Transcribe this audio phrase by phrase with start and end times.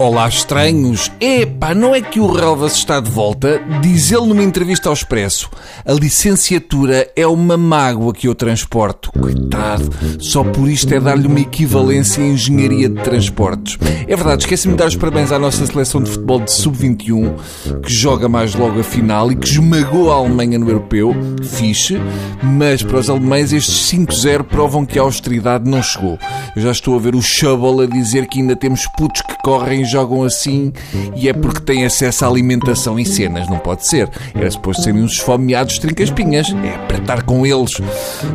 [0.00, 1.10] Olá, estranhos.
[1.20, 3.60] Epá, não é que o Relvas está de volta?
[3.82, 5.50] Diz ele numa entrevista ao Expresso.
[5.84, 9.10] A licenciatura é uma mágoa que eu transporto.
[9.18, 13.76] Coitado, só por isto é dar-lhe uma equivalência em engenharia de transportes.
[14.06, 17.92] É verdade, esqueci-me de dar os parabéns à nossa seleção de futebol de sub-21, que
[17.92, 21.12] joga mais logo a final e que esmagou a Alemanha no europeu.
[21.42, 22.00] Fixe,
[22.40, 26.16] mas para os alemães estes 5-0 provam que a austeridade não chegou.
[26.54, 29.87] Eu já estou a ver o Schubble a dizer que ainda temos putos que correm
[29.90, 30.72] jogam assim
[31.16, 34.08] e é porque têm acesso à alimentação em cenas, não pode ser.
[34.34, 36.48] Era suposto serem uns esfomeados trincaspinhas.
[36.64, 37.80] É para estar com eles.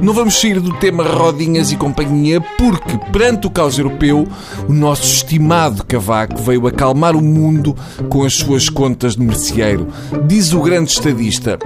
[0.02, 4.28] Não vamos sair do tema rodinhas e companhia porque, perante o caos europeu,
[4.68, 7.76] o nosso estimado Cavaco veio acalmar o mundo
[8.10, 9.88] com as suas contas de merceeiro.
[10.28, 11.58] Diz o grande estadista: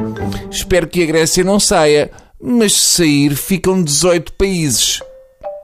[0.50, 5.02] Espero que a Grécia não saia, mas se sair ficam 18 países.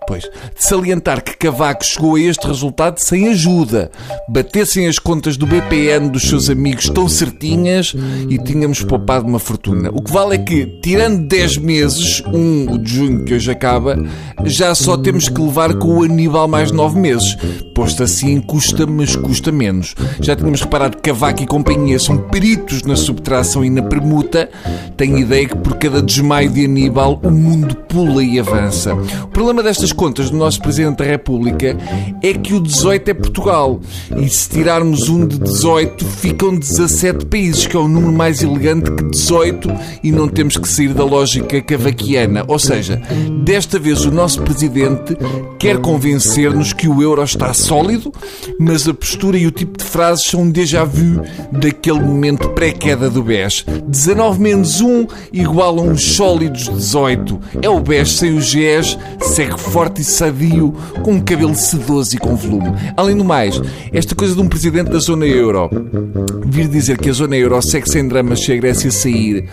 [0.06, 3.90] Pois, de salientar que Cavaco chegou a este resultado sem ajuda.
[4.28, 7.96] Batessem as contas do BPN dos seus amigos tão certinhas
[8.30, 9.90] e tínhamos poupado uma fortuna.
[9.94, 13.98] O que vale é que, tirando 10 meses, um de junho que hoje acaba,
[14.44, 17.38] já só temos que levar com o Aníbal mais 9 meses.
[17.74, 19.96] Posto assim, custa, mas custa menos.
[20.20, 24.50] Já tínhamos reparado que Cavaco e companhia são peritos na subtração e na permuta.
[24.98, 28.94] Tenho ideia que por cada desmaio de Aníbal o mundo pula e avança.
[28.94, 31.78] O problema destas contas do nosso Presidente da República
[32.22, 33.80] é que o 18 é Portugal.
[34.18, 38.92] E se tirarmos um de 18, ficam 17 países, que é o número mais elegante
[38.92, 39.70] que 18,
[40.04, 42.44] e não temos que sair da lógica cavaquiana.
[42.48, 43.02] Ou seja,
[43.44, 45.16] desta vez o nosso Presidente
[45.60, 48.12] quer convencer-nos que o euro está sólido,
[48.60, 53.10] mas a postura e o tipo de frases são um déjà vu daquele momento pré-queda
[53.10, 53.66] do BES.
[53.88, 57.40] 19 menos 1 igual a uns sólidos 18.
[57.62, 62.16] É o BES sem os GES, segue forte forte e sadio, com um cabelo sedoso
[62.16, 62.72] e com volume.
[62.96, 63.62] Além do mais,
[63.92, 65.70] esta coisa de um presidente da zona euro
[66.46, 69.50] vir dizer que a zona euro segue sem dramas se a Grécia sair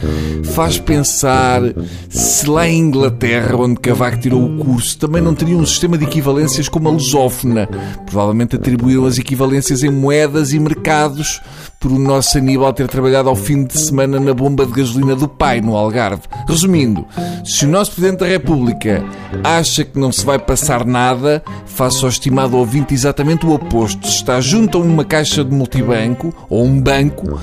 [0.54, 1.62] faz pensar
[2.08, 6.04] se lá em Inglaterra, onde Cavaco tirou o curso, também não teria um sistema de
[6.04, 7.66] equivalências como a lusófona.
[8.06, 11.40] Provavelmente atribuíram as equivalências em moedas e mercados
[11.80, 15.26] por o nosso Aníbal ter trabalhado ao fim de semana na bomba de gasolina do
[15.26, 16.22] pai, no Algarve.
[16.46, 17.06] Resumindo,
[17.42, 19.02] se o nosso Presidente da República
[19.42, 24.06] acha que não se vai passar nada, faça ao estimado ouvinte exatamente o oposto.
[24.06, 27.40] Se está junto a uma caixa de multibanco ou um banco,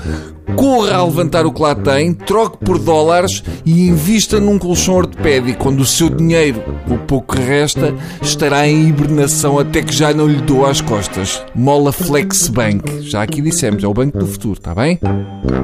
[0.56, 5.68] corra a levantar o que lá tem, troque por dólares e invista num colchão ortopédico,
[5.68, 10.26] onde o seu dinheiro, o pouco que resta, estará em hibernação até que já não
[10.26, 11.42] lhe dou às costas.
[11.54, 13.02] Mola Flexbank.
[13.02, 14.98] Já aqui dissemos, é o banco do futuro, está bem?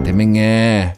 [0.00, 0.92] Até amanhã.